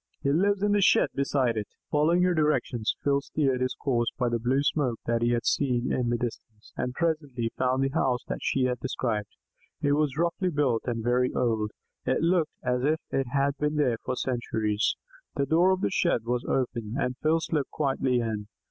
He 0.23 0.31
lives 0.31 0.63
in 0.63 0.71
the 0.71 0.81
shed 0.81 1.09
beside 1.13 1.57
it." 1.57 1.67
Following 1.91 2.23
her 2.23 2.33
directions, 2.33 2.95
Phil 3.03 3.21
steered 3.21 3.61
his 3.61 3.75
course 3.75 4.07
by 4.17 4.29
the 4.29 4.39
blue 4.39 4.63
smoke 4.63 4.99
that 5.05 5.21
he 5.21 5.29
had 5.29 5.45
seen 5.45 5.93
in 5.93 6.09
the 6.09 6.17
distance, 6.17 6.73
and 6.75 6.95
presently 6.95 7.51
found 7.55 7.83
the 7.83 7.89
house 7.89 8.23
that 8.27 8.39
she 8.41 8.63
had 8.63 8.79
described. 8.79 9.27
It 9.79 9.91
was 9.91 10.17
roughly 10.17 10.49
built 10.49 10.85
and 10.85 11.03
very 11.03 11.31
old; 11.35 11.69
it 12.03 12.23
looked 12.23 12.53
as 12.63 12.81
if 12.83 12.99
it 13.11 13.27
had 13.27 13.55
been 13.59 13.75
there 13.75 13.99
for 14.03 14.15
centuries. 14.15 14.95
The 15.35 15.45
door 15.45 15.69
of 15.69 15.81
the 15.81 15.91
shed 15.91 16.21
was 16.25 16.43
open, 16.45 16.95
and 16.97 17.15
Phil 17.21 17.39
slipped 17.39 17.69
quietly 17.69 18.21
in. 18.21 18.47